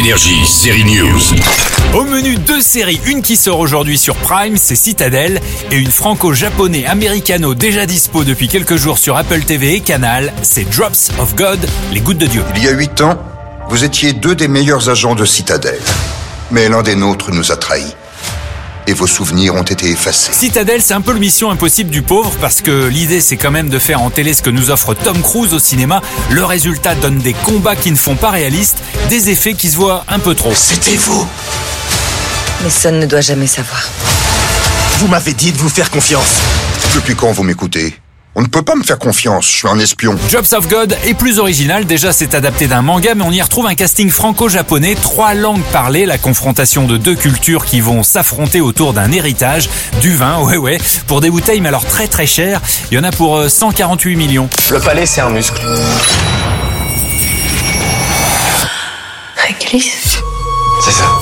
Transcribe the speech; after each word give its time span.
Énergie, 0.00 0.46
série 0.46 0.84
News. 0.84 1.20
Au 1.92 2.04
menu 2.04 2.36
deux 2.36 2.62
séries, 2.62 2.98
une 3.04 3.20
qui 3.20 3.36
sort 3.36 3.58
aujourd'hui 3.58 3.98
sur 3.98 4.16
Prime, 4.16 4.56
c'est 4.56 4.74
Citadel, 4.74 5.42
et 5.70 5.76
une 5.76 5.90
franco-japonais-américano 5.90 7.54
déjà 7.54 7.84
dispo 7.84 8.24
depuis 8.24 8.48
quelques 8.48 8.76
jours 8.76 8.96
sur 8.96 9.18
Apple 9.18 9.42
TV 9.42 9.74
et 9.74 9.80
Canal, 9.80 10.32
c'est 10.40 10.64
Drops 10.70 11.10
of 11.18 11.34
God, 11.34 11.58
les 11.92 12.00
gouttes 12.00 12.16
de 12.16 12.24
Dieu. 12.24 12.42
Il 12.56 12.64
y 12.64 12.68
a 12.68 12.70
huit 12.70 12.98
ans, 13.02 13.18
vous 13.68 13.84
étiez 13.84 14.14
deux 14.14 14.34
des 14.34 14.48
meilleurs 14.48 14.88
agents 14.88 15.14
de 15.14 15.26
Citadel. 15.26 15.78
Mais 16.50 16.70
l'un 16.70 16.80
des 16.82 16.94
nôtres 16.94 17.30
nous 17.30 17.52
a 17.52 17.56
trahis. 17.58 17.94
Et 18.90 18.92
vos 18.92 19.06
souvenirs 19.06 19.54
ont 19.54 19.62
été 19.62 19.88
effacés. 19.88 20.32
Citadel, 20.32 20.82
c'est 20.82 20.94
un 20.94 21.00
peu 21.00 21.12
le 21.12 21.20
mission 21.20 21.52
impossible 21.52 21.90
du 21.90 22.02
pauvre 22.02 22.32
parce 22.40 22.60
que 22.60 22.88
l'idée 22.88 23.20
c'est 23.20 23.36
quand 23.36 23.52
même 23.52 23.68
de 23.68 23.78
faire 23.78 24.02
en 24.02 24.10
télé 24.10 24.34
ce 24.34 24.42
que 24.42 24.50
nous 24.50 24.72
offre 24.72 24.94
Tom 24.94 25.22
Cruise 25.22 25.54
au 25.54 25.60
cinéma. 25.60 26.02
Le 26.28 26.44
résultat 26.44 26.96
donne 26.96 27.18
des 27.18 27.32
combats 27.32 27.76
qui 27.76 27.92
ne 27.92 27.96
font 27.96 28.16
pas 28.16 28.30
réalistes, 28.30 28.78
des 29.08 29.30
effets 29.30 29.54
qui 29.54 29.70
se 29.70 29.76
voient 29.76 30.04
un 30.08 30.18
peu 30.18 30.34
trop. 30.34 30.52
C'était 30.56 30.96
vous 30.96 31.24
Mais 32.64 32.70
ça 32.70 32.90
ne 32.90 33.06
doit 33.06 33.20
jamais 33.20 33.46
savoir. 33.46 33.88
Vous 34.98 35.06
m'avez 35.06 35.34
dit 35.34 35.52
de 35.52 35.58
vous 35.58 35.68
faire 35.68 35.88
confiance. 35.92 36.40
Depuis 36.96 37.14
quand 37.14 37.30
vous 37.30 37.44
m'écoutez? 37.44 37.94
On 38.36 38.42
ne 38.42 38.46
peut 38.46 38.62
pas 38.62 38.76
me 38.76 38.84
faire 38.84 38.98
confiance, 38.98 39.46
je 39.46 39.56
suis 39.56 39.68
un 39.68 39.78
espion. 39.80 40.16
Jobs 40.28 40.52
of 40.52 40.68
God 40.68 40.96
est 41.04 41.14
plus 41.14 41.40
original, 41.40 41.84
déjà 41.84 42.12
c'est 42.12 42.32
adapté 42.34 42.68
d'un 42.68 42.80
manga 42.80 43.16
mais 43.16 43.24
on 43.24 43.32
y 43.32 43.42
retrouve 43.42 43.66
un 43.66 43.74
casting 43.74 44.08
franco-japonais, 44.08 44.94
trois 44.94 45.34
langues 45.34 45.64
parlées, 45.72 46.06
la 46.06 46.16
confrontation 46.16 46.86
de 46.86 46.96
deux 46.96 47.16
cultures 47.16 47.64
qui 47.64 47.80
vont 47.80 48.04
s'affronter 48.04 48.60
autour 48.60 48.92
d'un 48.92 49.10
héritage, 49.10 49.68
du 50.00 50.14
vin, 50.14 50.40
ouais 50.44 50.56
ouais, 50.56 50.78
pour 51.08 51.20
des 51.20 51.28
bouteilles 51.28 51.60
mais 51.60 51.68
alors 51.68 51.84
très 51.84 52.06
très 52.06 52.26
chères, 52.26 52.60
il 52.92 52.94
y 52.94 52.98
en 52.98 53.04
a 53.04 53.10
pour 53.10 53.36
euh, 53.36 53.48
148 53.48 54.14
millions. 54.14 54.48
Le 54.70 54.78
palais, 54.78 55.06
c'est 55.06 55.22
un 55.22 55.30
muscle. 55.30 55.60
Réglisse. 59.36 60.22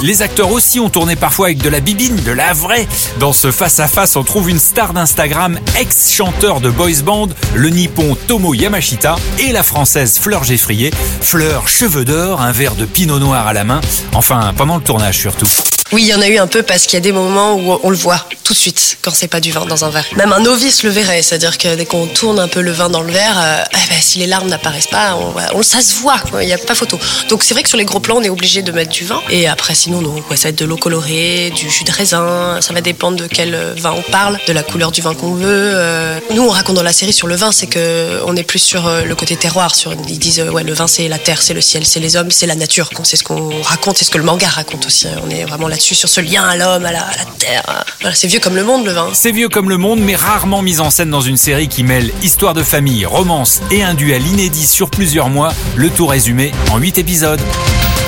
Les 0.01 0.23
acteurs 0.23 0.53
aussi 0.53 0.79
ont 0.79 0.91
tourné 0.91 1.17
parfois 1.17 1.47
avec 1.47 1.59
de 1.59 1.69
la 1.69 1.81
bibine, 1.81 2.15
de 2.17 2.31
la 2.31 2.53
vraie. 2.53 2.87
Dans 3.19 3.33
ce 3.33 3.51
face-à-face, 3.51 4.15
on 4.15 4.23
trouve 4.23 4.49
une 4.49 4.61
star 4.61 4.93
d'Instagram, 4.93 5.59
ex-chanteur 5.79 6.61
de 6.61 6.71
boys 6.71 7.03
band, 7.05 7.29
le 7.55 7.69
nippon 7.71 8.17
Tomo 8.29 8.55
Yamashita 8.55 9.17
et 9.41 9.51
la 9.51 9.65
française 9.65 10.19
Fleur 10.19 10.45
Geffrier. 10.45 10.93
Fleur, 11.21 11.67
cheveux 11.67 12.05
d'or, 12.05 12.41
un 12.41 12.53
verre 12.53 12.77
de 12.77 12.85
pinot 12.85 13.19
noir 13.19 13.49
à 13.49 13.53
la 13.53 13.65
main. 13.65 13.81
Enfin, 14.15 14.53
pendant 14.57 14.77
le 14.77 14.83
tournage 14.83 15.19
surtout. 15.19 15.49
Oui, 15.91 16.03
il 16.03 16.09
y 16.09 16.15
en 16.15 16.21
a 16.21 16.29
eu 16.29 16.37
un 16.39 16.47
peu 16.47 16.63
parce 16.63 16.83
qu'il 16.85 16.95
y 16.95 16.97
a 16.99 17.01
des 17.01 17.13
moments 17.13 17.55
où 17.55 17.79
on 17.83 17.89
le 17.91 17.97
voit 17.97 18.23
tout 18.45 18.53
de 18.53 18.59
suite 18.59 18.99
quand 19.01 19.11
c'est 19.11 19.27
pas 19.29 19.41
du 19.41 19.53
vin 19.53 19.65
dans 19.65 19.85
un 19.87 19.89
verre. 19.91 20.05
Même 20.17 20.33
un 20.35 20.41
novice 20.41 20.83
le 20.83 20.91
verrait, 20.91 21.23
c'est-à-dire 21.23 21.57
que 21.57 21.75
dès 21.77 21.87
qu'on 21.87 22.07
tourne 22.07 22.39
un 22.39 22.49
peu 22.49 22.61
le 22.61 22.73
vin 22.73 22.91
dans 22.91 23.01
le 23.03 23.11
verre, 23.11 23.39
euh, 23.39 23.65
eh 23.73 23.89
ben, 23.89 24.01
si 24.01 24.19
les 24.19 24.27
larmes 24.27 24.49
n'apparaissent 24.49 24.87
pas, 24.87 25.17
on, 25.55 25.63
ça 25.63 25.81
se 25.81 25.95
voit, 25.95 26.21
il 26.41 26.47
n'y 26.47 26.53
a 26.53 26.59
pas 26.59 26.75
photo. 26.75 26.99
Donc 27.31 27.43
c'est 27.43 27.55
vrai 27.55 27.63
que 27.63 27.69
sur 27.71 27.79
les 27.79 27.87
gros 27.87 28.01
plans, 28.01 28.17
on 28.19 28.23
est 28.23 28.29
obligé 28.29 28.61
de 28.61 28.71
mettre 28.71 28.91
du 28.91 29.05
vin. 29.05 29.23
Et 29.31 29.49
après, 29.49 29.75
sinon, 29.75 30.03
non, 30.03 30.15
ça 30.31 30.45
va 30.45 30.49
être 30.51 30.59
de 30.59 30.65
l'eau 30.67 30.77
colorée, 30.77 31.51
du 31.57 31.71
jus 31.71 31.85
de 31.85 31.91
raisin, 31.93 32.59
ça 32.61 32.73
va 32.75 32.81
dépendre 32.83 33.17
de 33.17 33.27
quel 33.27 33.55
euh, 33.55 33.75
vin 33.77 33.93
on 33.97 34.03
parle, 34.11 34.39
de 34.47 34.53
la 34.53 34.63
couleur 34.63 34.93
du 34.93 35.01
vin 35.01 35.15
qu'on 35.15 35.33
veut. 35.35 35.47
euh. 35.75 36.21
Nous, 36.33 36.43
on 36.43 36.51
raconte 36.51 36.77
dans 36.77 36.83
la 36.83 36.93
série 36.93 37.13
sur 37.15 37.27
le 37.29 37.37
vin, 37.37 37.51
c'est 37.51 37.67
que 37.67 38.21
on 38.27 38.37
est 38.37 38.43
plus 38.43 38.59
sur 38.59 38.91
le 38.91 39.15
côté 39.15 39.37
terroir. 39.37 39.75
Sur, 39.75 39.95
ils 40.09 40.19
disent, 40.19 40.41
ouais, 40.41 40.65
le 40.65 40.75
vin, 40.75 40.87
c'est 40.87 41.09
la 41.09 41.19
terre, 41.19 41.41
c'est 41.41 41.55
le 41.55 41.63
ciel, 41.63 41.87
c'est 41.87 42.01
les 42.01 42.17
hommes, 42.17 42.31
c'est 42.31 42.47
la 42.47 42.57
nature. 42.57 42.91
C'est 43.05 43.17
ce 43.17 43.25
qu'on 43.25 43.63
raconte, 43.63 43.97
c'est 43.97 44.05
ce 44.05 44.11
que 44.11 44.19
le 44.19 44.25
manga 44.25 44.49
raconte 44.49 44.85
aussi. 44.87 45.07
hein. 45.09 45.21
On 45.27 45.31
est 45.31 45.45
vraiment 45.45 45.69
là-dessus, 45.79 45.95
sur 45.95 46.09
ce 46.09 46.21
lien 46.21 46.43
à 46.43 46.57
l'homme, 46.57 46.85
à 46.85 46.91
la, 46.91 47.03
à 47.03 47.17
la 47.17 47.25
terre. 47.39 47.85
Voilà, 48.01 48.15
c'est 48.17 48.27
vieux 48.27 48.41
comme 48.41 48.57
le 48.57 48.65
monde, 48.65 48.85
le 48.85 48.91
vin. 48.93 49.11
C'est 49.15 49.31
vieux 49.31 49.49
comme 49.49 49.69
le 49.69 49.77
monde, 49.77 50.01
mais 50.01 50.17
rarement 50.17 50.61
mis 50.61 50.81
en 50.81 50.91
scène 50.91 51.11
dans 51.11 51.21
une 51.21 51.37
série 51.37 51.69
qui 51.69 51.85
mêle 51.85 52.11
histoire 52.21 52.53
de 52.53 52.65
famille, 52.65 53.07
romance 53.07 53.61
et 53.71 53.85
un 53.85 53.95
duel 53.95 54.27
inédit 54.27 54.67
sur 54.67 54.91
plusieurs 54.91 55.29
mois, 55.29 55.55
le 55.77 55.89
tout 55.89 56.07
résumé 56.07 56.51
en 56.73 56.79
8 56.79 56.99
épisodes. 56.99 57.41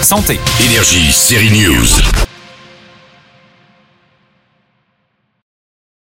Santé 0.02 0.40
Énergie, 0.68 1.12
série 1.12 1.50
News. 1.52 2.19